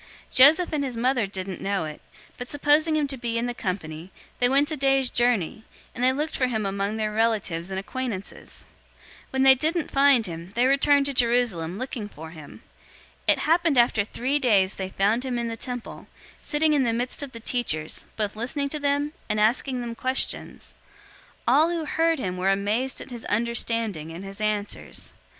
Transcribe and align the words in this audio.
Joseph 0.31 0.73
and 0.73 0.83
his 0.83 0.97
mother 0.97 1.27
didn't 1.27 1.61
know 1.61 1.85
it, 1.85 1.97
002:044 2.31 2.31
but 2.39 2.49
supposing 2.49 2.95
him 2.95 3.05
to 3.05 3.17
be 3.17 3.37
in 3.37 3.45
the 3.45 3.53
company, 3.53 4.09
they 4.39 4.49
went 4.49 4.71
a 4.71 4.75
day's 4.75 5.11
journey, 5.11 5.63
and 5.93 6.03
they 6.03 6.11
looked 6.11 6.35
for 6.35 6.47
him 6.47 6.65
among 6.65 6.97
their 6.97 7.11
relatives 7.13 7.69
and 7.69 7.79
acquaintances. 7.79 8.65
002:045 9.27 9.29
When 9.29 9.43
they 9.43 9.53
didn't 9.53 9.91
find 9.91 10.25
him, 10.25 10.53
they 10.55 10.65
returned 10.65 11.05
to 11.05 11.13
Jerusalem, 11.13 11.77
looking 11.77 12.09
for 12.09 12.31
him. 12.31 12.63
002:046 13.27 13.33
It 13.33 13.37
happened 13.41 13.77
after 13.77 14.03
three 14.03 14.39
days 14.39 14.73
they 14.73 14.89
found 14.89 15.23
him 15.23 15.37
in 15.37 15.49
the 15.49 15.55
temple, 15.55 16.07
sitting 16.41 16.73
in 16.73 16.81
the 16.81 16.93
midst 16.93 17.21
of 17.21 17.31
the 17.31 17.39
teachers, 17.39 18.07
both 18.17 18.35
listening 18.35 18.69
to 18.69 18.79
them, 18.79 19.13
and 19.29 19.39
asking 19.39 19.81
them 19.81 19.93
questions. 19.93 20.73
002:047 21.47 21.53
All 21.53 21.69
who 21.69 21.85
heard 21.85 22.17
him 22.17 22.37
were 22.37 22.49
amazed 22.49 23.01
at 23.01 23.11
his 23.11 23.23
understanding 23.25 24.11
and 24.11 24.23
his 24.25 24.41
answers. 24.41 25.13